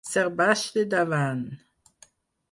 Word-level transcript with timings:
Ser 0.09 0.21
baix 0.37 0.63
de 0.77 0.85
davant. 0.93 1.43